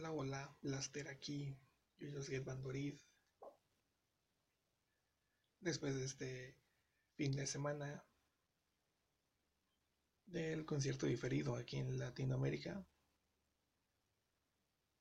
[0.00, 1.54] Hola, hola, Blaster aquí,
[1.98, 2.98] yo soy Bandorid.
[5.60, 6.56] Después de este
[7.16, 8.02] fin de semana
[10.24, 12.82] del concierto diferido aquí en Latinoamérica,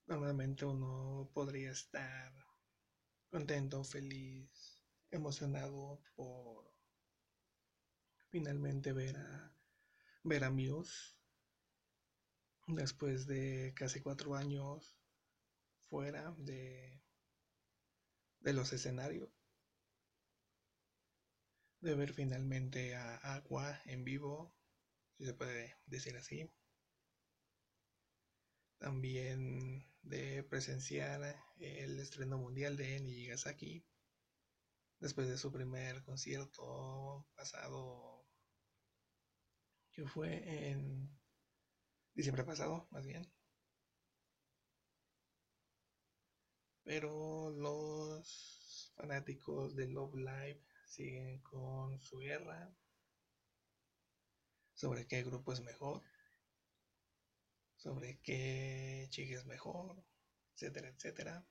[0.05, 2.33] normalmente uno podría estar
[3.29, 6.73] contento, feliz, emocionado por
[8.27, 9.55] finalmente ver a
[10.25, 11.18] ver a Muse
[12.75, 14.97] después de casi cuatro años
[15.89, 17.01] fuera de,
[18.39, 19.29] de los escenarios,
[21.81, 24.53] de ver finalmente a Aqua en vivo,
[25.17, 26.49] si se puede decir así.
[28.77, 33.85] También de presenciar el estreno mundial de Nijigasaki
[34.99, 38.25] después de su primer concierto pasado,
[39.91, 41.18] que fue en
[42.13, 43.31] diciembre pasado, más bien.
[46.83, 52.73] Pero los fanáticos de Love Live siguen con su guerra
[54.73, 56.01] sobre qué grupo es mejor,
[57.75, 60.03] sobre qué chica es mejor,
[60.53, 61.45] etcétera, etcétera.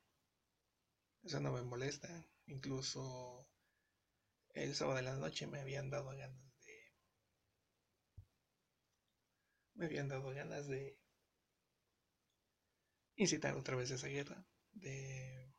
[1.23, 2.09] Eso no me molesta.
[2.47, 3.47] Incluso
[4.53, 6.48] el sábado de la noche me habían dado ganas
[9.79, 10.99] me habían dado ganas de
[13.15, 15.53] incitar otra vez esa guerra, de,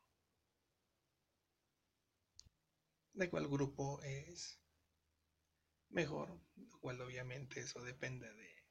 [3.14, 4.60] de cuál grupo es
[5.90, 8.64] mejor, lo cual obviamente eso depende de,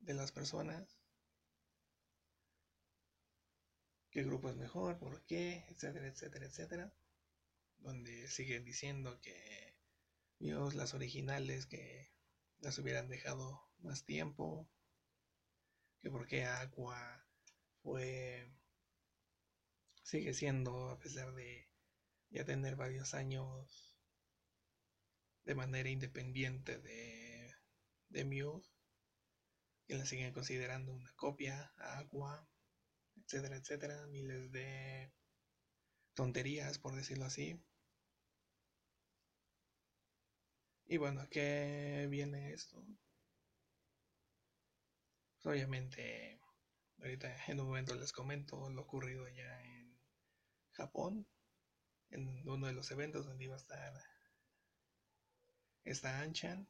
[0.00, 1.00] de las personas,
[4.10, 6.94] qué grupo es mejor, por qué, etcétera, etcétera, etcétera,
[7.78, 9.74] donde siguen diciendo que
[10.38, 12.12] Dios, las originales, que
[12.58, 14.68] las hubieran dejado más tiempo,
[16.06, 17.26] que porque Aqua
[17.82, 18.48] fue
[20.04, 21.68] sigue siendo a pesar de
[22.30, 23.98] ya tener varios años
[25.46, 27.52] de manera independiente de,
[28.10, 28.70] de Muse
[29.88, 32.48] que la siguen considerando una copia a Aqua
[33.16, 35.12] etcétera etcétera miles de
[36.14, 37.60] tonterías por decirlo así
[40.86, 42.86] y bueno ¿a qué viene esto?
[45.46, 46.40] Obviamente,
[46.98, 49.96] ahorita en un momento les comento lo ocurrido allá en
[50.72, 51.24] Japón,
[52.10, 53.94] en uno de los eventos donde iba a estar
[55.84, 56.68] esta Anchan.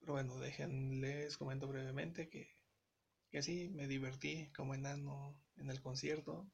[0.00, 2.48] Pero bueno, déjenles comento brevemente que,
[3.30, 6.50] que sí, me divertí como enano en el concierto.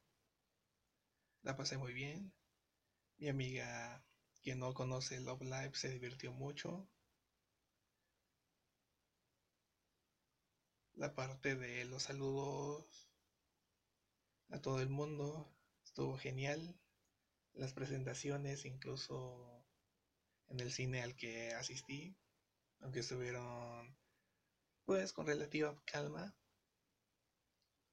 [1.43, 2.33] La pasé muy bien.
[3.19, 4.05] Mi amiga,
[4.43, 6.89] quien no conoce Love Live, se divirtió mucho.
[10.97, 13.11] La parte de los saludos
[14.51, 15.53] a todo el mundo.
[15.85, 16.79] Estuvo genial.
[17.53, 19.67] Las presentaciones, incluso
[20.49, 22.17] en el cine al que asistí,
[22.81, 23.97] aunque estuvieron
[24.85, 26.35] pues con relativa calma.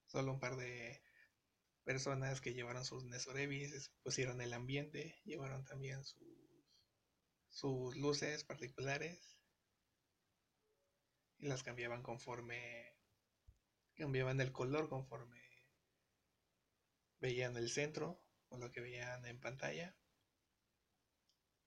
[0.07, 1.01] Solo un par de
[1.83, 6.27] personas que llevaron sus Nesorevis, pusieron el ambiente, llevaron también sus,
[7.49, 9.40] sus luces particulares
[11.41, 12.95] y las cambiaban conforme
[13.95, 15.41] cambiaban el color conforme
[17.19, 19.95] veían el centro o lo que veían en pantalla.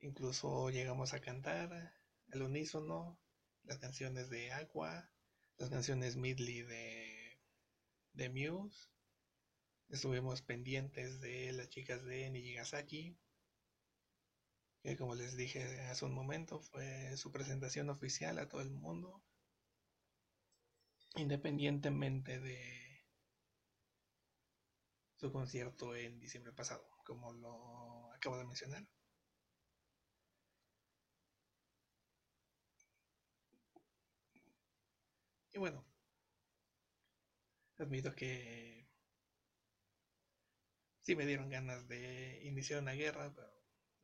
[0.00, 1.92] Incluso llegamos a cantar
[2.32, 3.18] al unísono
[3.64, 5.10] las canciones de Aqua,
[5.56, 7.40] las canciones Midley de,
[8.12, 8.88] de Muse.
[9.88, 13.18] Estuvimos pendientes de las chicas de Nijigasaki,
[14.82, 19.24] que como les dije hace un momento fue su presentación oficial a todo el mundo
[21.16, 23.02] independientemente de
[25.16, 28.86] su concierto en diciembre pasado, como lo acabo de mencionar.
[35.54, 35.84] Y bueno,
[37.78, 38.88] admito que
[41.02, 43.48] sí me dieron ganas de iniciar una guerra, pero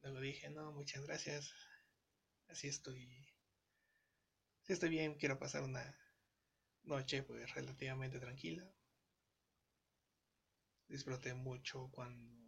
[0.03, 1.53] luego dije, no, muchas gracias,
[2.49, 3.27] así estoy,
[4.63, 5.95] si estoy bien, quiero pasar una
[6.85, 8.69] noche pues relativamente tranquila.
[10.89, 12.41] Disfruté mucho cuando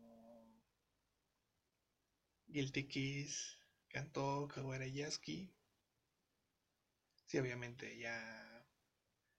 [2.46, 3.58] Guilty Kiss
[3.88, 4.48] cantó
[4.92, 5.52] Yaski.
[7.26, 8.66] Sí, obviamente ya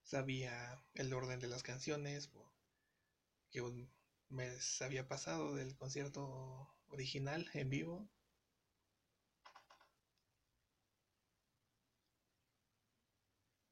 [0.01, 2.31] sabía el orden de las canciones
[3.51, 3.91] que un
[4.29, 8.09] mes había pasado del concierto original en vivo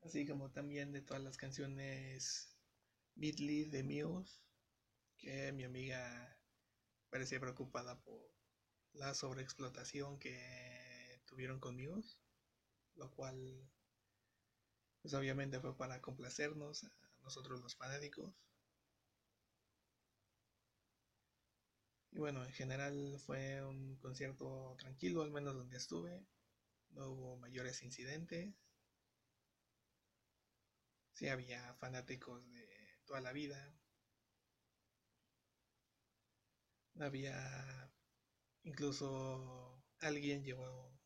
[0.01, 2.55] así como también de todas las canciones
[3.15, 4.41] Beatley de Muse,
[5.17, 6.37] que mi amiga
[7.09, 8.31] parecía preocupada por
[8.93, 12.01] la sobreexplotación que tuvieron conmigo,
[12.95, 13.69] lo cual
[15.01, 16.91] pues obviamente fue para complacernos a
[17.23, 18.33] nosotros los fanáticos.
[22.11, 26.25] Y bueno, en general fue un concierto tranquilo, al menos donde estuve.
[26.89, 28.53] No hubo mayores incidentes.
[31.13, 32.67] Sí había fanáticos de
[33.05, 33.73] toda la vida.
[36.99, 37.91] Había
[38.63, 40.99] incluso alguien llevó,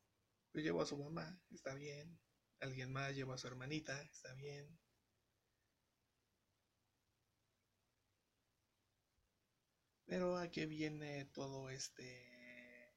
[0.52, 2.20] pues llevó a su mamá, está bien.
[2.60, 4.78] Alguien más llevó a su hermanita, está bien.
[10.08, 12.92] Pero a qué viene todo este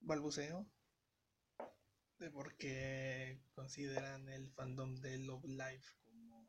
[0.00, 0.66] balbuceo
[2.18, 6.48] de por qué consideran el fandom de Love Life como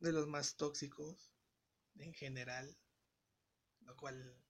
[0.00, 1.32] de los más tóxicos
[1.96, 2.76] en general,
[3.80, 4.44] lo cual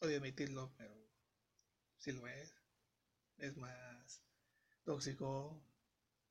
[0.00, 0.94] odio admitirlo, pero
[1.98, 2.54] sí lo es.
[3.36, 4.22] Es más
[4.84, 5.62] tóxico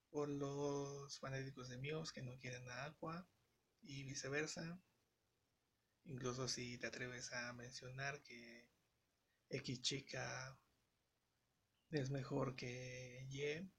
[0.09, 3.27] por los fanáticos de Muse que no quieren a Aqua
[3.81, 4.81] y viceversa.
[6.05, 8.67] Incluso si te atreves a mencionar que
[9.49, 10.57] X chica
[11.91, 13.69] es mejor que Y,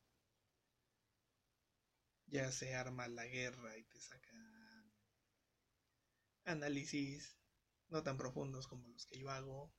[2.26, 4.93] ya se arma la guerra y te sacan
[6.44, 7.37] análisis
[7.88, 9.72] no tan profundos como los que yo hago.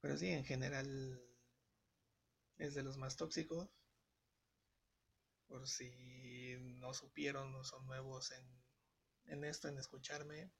[0.00, 1.20] Pero sí, en general
[2.58, 3.68] es de los más tóxicos.
[5.48, 8.66] Por si no supieron o son nuevos en
[9.28, 10.50] en esto, en escucharme.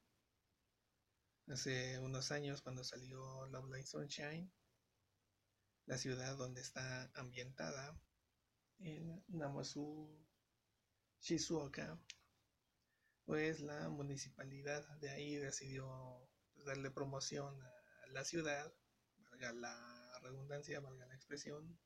[1.48, 4.50] Hace unos años cuando salió Love Light Sunshine,
[5.86, 7.96] la ciudad donde está ambientada,
[8.78, 10.10] en Namazu,
[11.20, 11.98] Shizuoka,
[13.24, 18.74] pues la municipalidad de ahí decidió pues, darle promoción a la ciudad,
[19.18, 21.78] valga la redundancia, valga la expresión,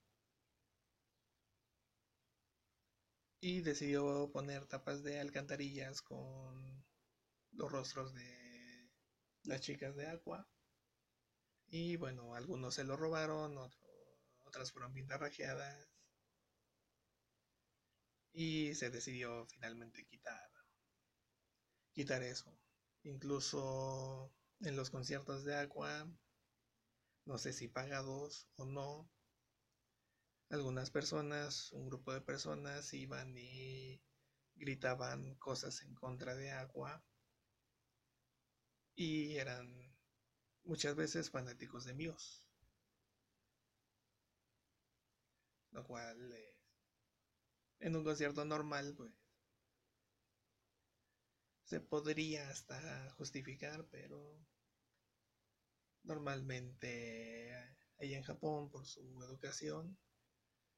[3.40, 6.82] y decidió poner tapas de alcantarillas con
[7.52, 8.50] los rostros de
[9.44, 10.46] las chicas de Aqua.
[11.69, 13.56] Y bueno, algunos se lo robaron,
[14.44, 15.88] otras fueron pintarrajeadas.
[18.32, 20.50] Y se decidió finalmente quitar,
[21.92, 22.56] quitar eso.
[23.02, 26.08] Incluso en los conciertos de Aqua,
[27.25, 29.10] no sé si pagados o no,
[30.50, 34.02] algunas personas, un grupo de personas iban y
[34.56, 37.04] gritaban cosas en contra de agua
[39.00, 39.67] y eran
[40.64, 42.44] muchas veces fanáticos de míos.
[45.73, 46.55] Lo cual eh,
[47.81, 49.12] en un concierto normal pues
[51.64, 54.37] se podría hasta justificar, pero
[56.03, 57.55] normalmente
[57.99, 59.96] ahí en Japón por su educación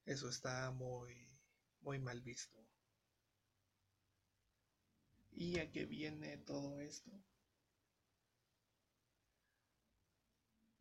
[0.07, 1.41] eso está muy,
[1.81, 2.59] muy mal visto.
[5.33, 7.11] ¿Y a qué viene todo esto?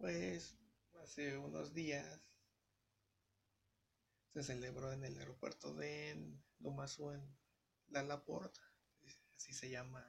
[0.01, 0.57] Pues
[1.03, 2.19] hace unos días
[4.33, 7.37] se celebró en el aeropuerto de Domasu en
[7.89, 8.59] La Laporte,
[9.35, 10.03] así se llama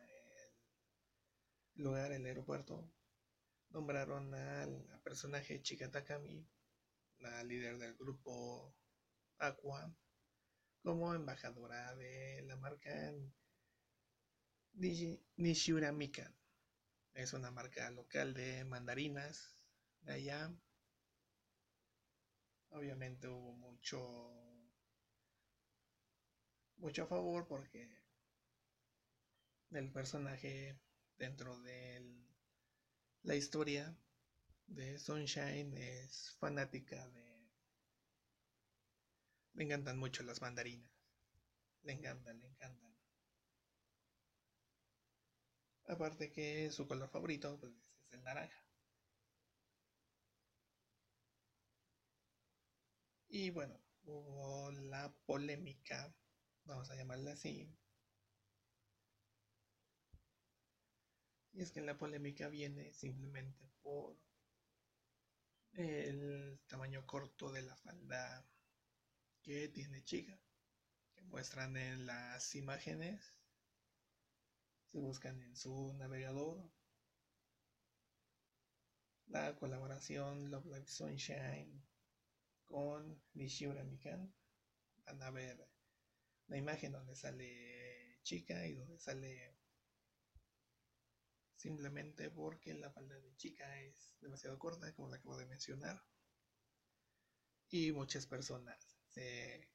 [1.76, 2.90] el lugar, el aeropuerto.
[3.68, 6.48] Nombraron al personaje Chika Takami,
[7.18, 8.74] la líder del grupo
[9.36, 9.94] Aqua
[10.82, 13.12] como embajadora de la marca
[15.36, 16.34] Nishura Mikan.
[17.12, 19.58] Es una marca local de mandarinas
[20.02, 20.54] de allá.
[22.70, 24.42] Obviamente hubo mucho
[26.76, 28.02] mucho a favor porque
[29.70, 30.78] el personaje
[31.16, 32.02] dentro de
[33.22, 33.96] la historia
[34.66, 37.32] de Sunshine es fanática de
[39.54, 40.90] le encantan mucho las mandarinas.
[41.82, 42.96] Le encantan, le encantan.
[45.86, 48.61] Aparte que su color favorito pues, es el naranja.
[53.34, 56.14] Y bueno, hubo la polémica,
[56.66, 57.74] vamos a llamarla así.
[61.54, 64.18] Y es que la polémica viene simplemente por
[65.72, 68.46] el tamaño corto de la falda
[69.40, 70.38] que tiene chica,
[71.14, 73.34] que muestran en las imágenes,
[74.90, 76.70] se buscan en su navegador.
[79.28, 81.82] La colaboración Love Life Sunshine
[82.72, 84.34] con Nishura Mikan.
[85.04, 85.58] Van a ver
[86.46, 89.54] la imagen donde sale chica y donde sale
[91.56, 96.02] simplemente porque la falda de chica es demasiado corta, como la acabo de mencionar.
[97.68, 99.70] Y muchas personas se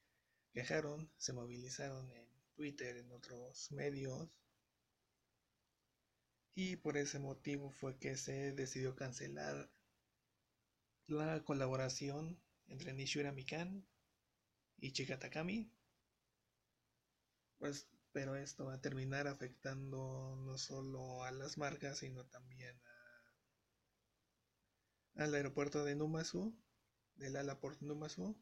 [0.52, 4.28] quejaron, se movilizaron en Twitter, en otros medios.
[6.56, 9.70] Y por ese motivo fue que se decidió cancelar
[11.06, 13.86] la colaboración entre Nishura Mikan
[14.78, 15.72] y Chika Takami.
[17.58, 22.80] Pues, pero esto va a terminar afectando no solo a las marcas, sino también
[25.16, 26.56] al aeropuerto de Numazu,
[27.16, 28.36] del Alaport Numazu.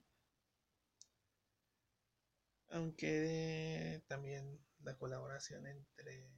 [2.69, 6.31] Aunque también la colaboración entre,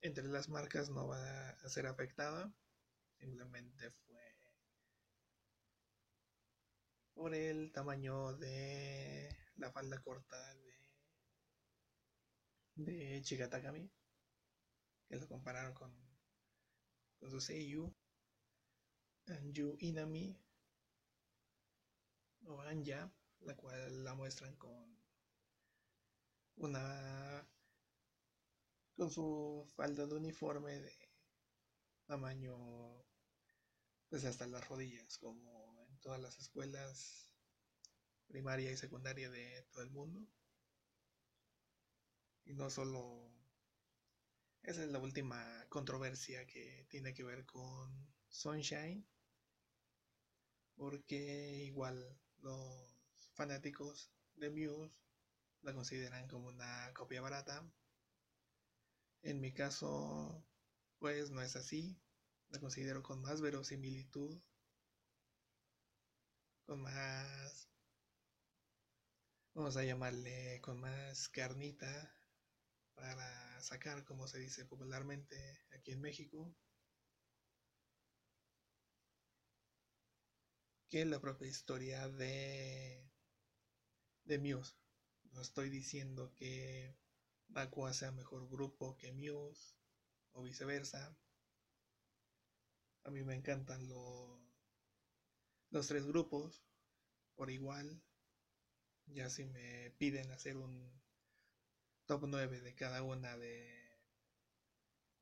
[0.00, 2.52] entre las marcas no va a ser afectada.
[3.18, 4.21] Simplemente fue
[7.22, 10.36] por el tamaño de la falda corta
[12.74, 13.86] de, de
[15.08, 15.94] que lo compararon con,
[17.20, 17.94] con su Seiyu,
[19.28, 20.36] Anju Inami
[22.44, 23.08] o Anja,
[23.42, 24.98] la cual la muestran con
[26.56, 27.48] una
[28.96, 30.98] con su falda de uniforme de
[32.04, 32.56] tamaño
[34.08, 35.71] pues hasta las rodillas como
[36.02, 37.32] todas las escuelas
[38.26, 40.26] primaria y secundaria de todo el mundo.
[42.44, 43.30] Y no solo...
[44.62, 47.90] Esa es la última controversia que tiene que ver con
[48.28, 49.06] Sunshine.
[50.76, 52.96] Porque igual los
[53.34, 54.92] fanáticos de Muse
[55.62, 57.68] la consideran como una copia barata.
[59.22, 60.44] En mi caso,
[60.98, 62.00] pues no es así.
[62.48, 64.40] La considero con más verosimilitud
[66.66, 67.68] con más,
[69.54, 72.14] vamos a llamarle, con más carnita
[72.94, 75.36] para sacar, como se dice popularmente
[75.72, 76.54] aquí en México,
[80.88, 83.10] que la propia historia de,
[84.24, 84.74] de Muse.
[85.32, 86.94] No estoy diciendo que
[87.54, 89.74] Aqua sea mejor grupo que Muse
[90.32, 91.16] o viceversa.
[93.04, 94.51] A mí me encantan los
[95.72, 96.62] los tres grupos
[97.34, 98.00] por igual.
[99.06, 100.92] Ya si me piden hacer un
[102.06, 103.98] top 9 de cada una de,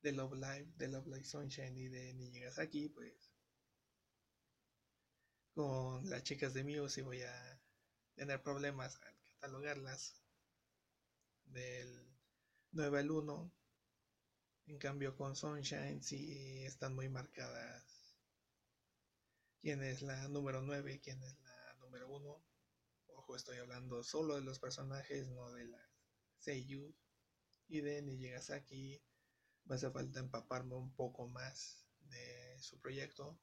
[0.02, 3.33] de Love Live, de Love Live Sunshine y de Nijigasaki, pues
[5.54, 7.61] con las chicas de Muse si voy a
[8.14, 10.21] tener problemas al catalogarlas
[11.45, 12.07] del
[12.73, 13.52] 9 al 1.
[14.66, 18.00] En cambio con Sunshine sí están muy marcadas
[19.61, 22.43] quién es la número 9 y quién es la número 1.
[23.09, 25.90] Ojo, estoy hablando solo de los personajes, no de las
[26.38, 26.95] Seiyu.
[27.69, 29.00] Y de Nijigasaki
[29.64, 33.38] me hace falta empaparme un poco más de su proyecto,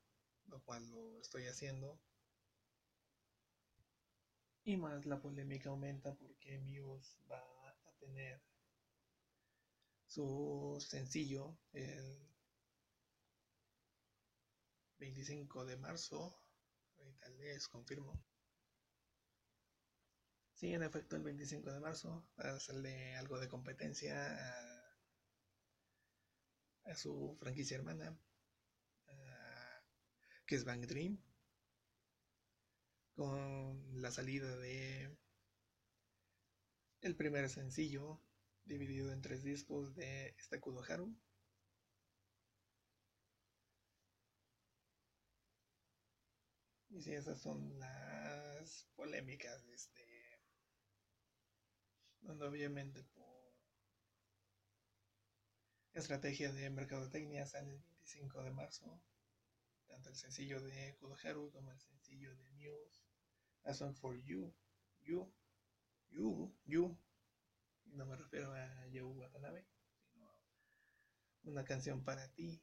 [0.47, 2.01] lo cual lo estoy haciendo.
[4.63, 8.41] Y más la polémica aumenta porque Muse va a tener
[10.07, 12.27] su sencillo, el
[14.99, 16.39] 25 de marzo.
[16.97, 18.23] Ahorita les confirmo.
[20.53, 24.15] Sí, en efecto, el 25 de marzo, hacerle algo de competencia
[26.85, 28.17] a, su franquicia hermana,
[30.47, 31.21] que es Bang Dream,
[33.13, 35.15] con la salida de
[37.01, 38.19] el primer sencillo
[38.65, 41.15] dividido en tres discos de Stakudo Haru
[46.97, 50.41] Y sí, esas son las polémicas, este,
[52.21, 53.53] donde obviamente por
[55.93, 58.99] estrategia de mercadotecnia sale el 25 de marzo,
[59.85, 63.05] tanto el sencillo de Kudoharu como el sencillo de Muse,
[63.65, 64.51] A Song for You,
[65.01, 65.31] You,
[66.09, 66.99] You, You,
[67.85, 69.67] y no me refiero a Yau Watanabe,
[70.01, 70.27] sino
[71.43, 72.59] una canción para ti,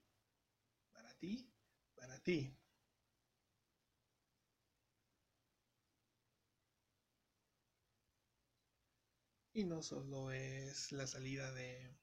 [0.90, 1.48] para ti,
[1.94, 2.58] para ti.
[9.54, 11.96] Y no solo es la salida de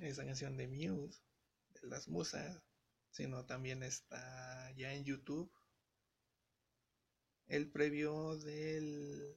[0.00, 1.20] esa canción de Muse,
[1.80, 2.60] de las musas,
[3.12, 5.52] sino también está ya en YouTube
[7.46, 9.36] el previo del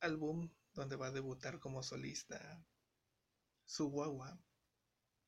[0.00, 2.64] álbum donde va a debutar como solista
[3.66, 4.40] Suwawa,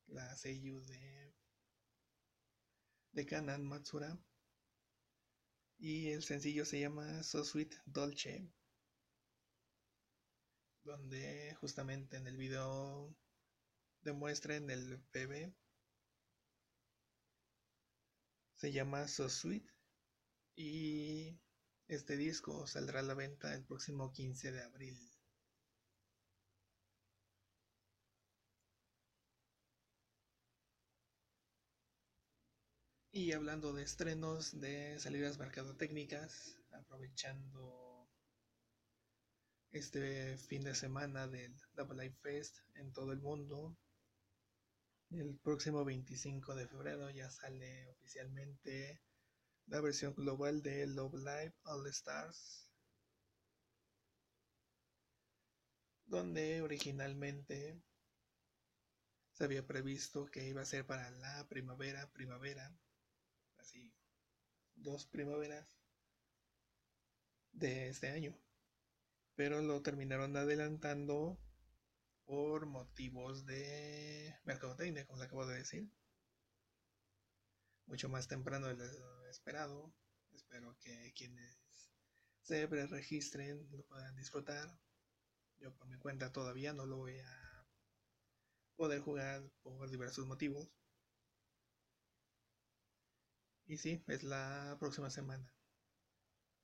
[0.07, 1.35] la seiyuu de,
[3.13, 4.19] de Kanan Matsura.
[5.79, 8.56] Y el sencillo se llama So Sweet Dolce.
[10.87, 13.15] Donde justamente en el video
[14.03, 15.53] demuestren el PB
[18.55, 19.69] se llama So Sweet
[20.55, 21.39] y
[21.89, 24.99] este disco saldrá a la venta el próximo 15 de abril.
[33.13, 37.86] Y hablando de estrenos, de salidas mercadotécnicas, aprovechando
[39.73, 43.77] este fin de semana del Double Life Fest en todo el mundo,
[45.11, 49.01] el próximo 25 de febrero ya sale oficialmente
[49.67, 52.69] la versión global de Love Live All Stars,
[56.07, 57.81] donde originalmente
[59.33, 62.75] se había previsto que iba a ser para la primavera, primavera,
[63.59, 63.93] así,
[64.75, 65.69] dos primaveras
[67.53, 68.39] de este año,
[69.37, 71.39] pero lo terminaron adelantando
[72.25, 75.89] por motivos de mercadotecnia, como le acabo de decir.
[77.87, 79.95] Mucho más temprano de lo esperado.
[80.33, 81.59] Espero que quienes
[82.43, 84.81] se registren lo puedan disfrutar.
[85.59, 87.67] Yo por mi cuenta todavía no lo voy a
[88.75, 90.69] poder jugar por diversos motivos.
[93.67, 95.56] Y sí, es la próxima semana.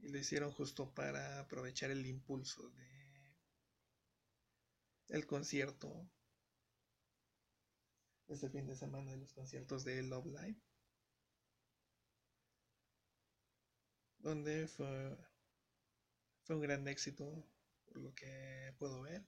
[0.02, 2.92] Y lo hicieron justo para aprovechar el impulso de
[5.08, 6.10] el concierto
[8.28, 10.60] este fin de semana de los conciertos de Love Live
[14.18, 15.16] donde fue
[16.44, 17.46] fue un gran éxito
[17.84, 19.24] por lo que puedo ver.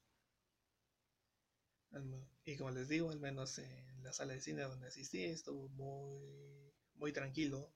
[2.45, 6.75] Y como les digo al menos en la sala de cine donde asistí estuvo muy
[6.95, 7.73] muy tranquilo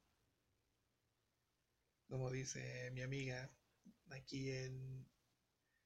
[2.08, 3.50] como dice mi amiga
[4.10, 5.06] aquí en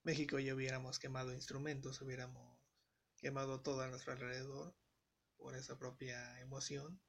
[0.05, 2.59] México ya hubiéramos quemado instrumentos, hubiéramos
[3.17, 4.75] quemado todo a nuestro alrededor
[5.37, 7.01] por esa propia emoción.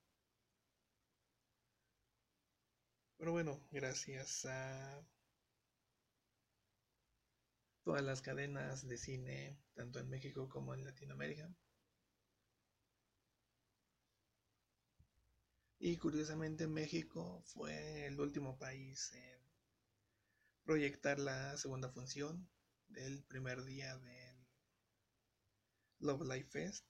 [3.18, 5.04] Pero bueno, gracias a
[7.84, 11.54] todas las cadenas de cine, tanto en México como en Latinoamérica.
[15.86, 19.38] Y curiosamente México fue el último país en
[20.64, 22.50] proyectar la segunda función
[22.88, 24.48] del primer día del
[26.00, 26.86] Love Life Fest.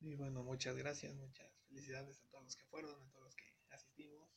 [0.00, 3.54] Y bueno, muchas gracias, muchas felicidades a todos los que fueron, a todos los que
[3.68, 4.30] asistimos.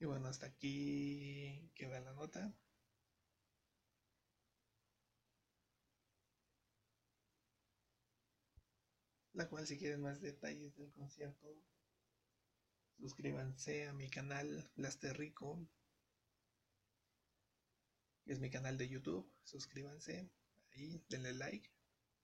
[0.00, 2.52] Y bueno, hasta aquí queda la nota.
[9.38, 11.46] La cual si quieren más detalles del concierto
[12.98, 15.64] Suscríbanse a mi canal Blaster Rico,
[18.24, 19.32] que es mi canal de YouTube.
[19.44, 20.28] Suscríbanse
[20.72, 21.70] ahí, denle like.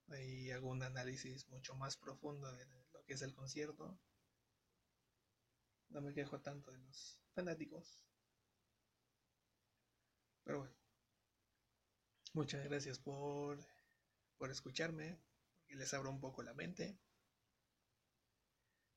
[0.09, 3.97] Ahí hago un análisis mucho más profundo de lo que es el concierto.
[5.91, 8.03] No me quejo tanto de los fanáticos.
[10.43, 10.75] Pero bueno.
[12.33, 13.65] Muchas gracias por,
[14.37, 15.17] por escucharme.
[15.75, 16.99] Les abro un poco la mente.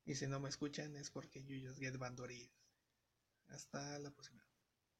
[0.05, 2.49] Y si no me escuchan es porque you just get bandorid.
[3.49, 4.46] Hasta la próxima.